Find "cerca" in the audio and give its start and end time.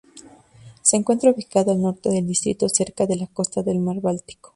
2.69-3.05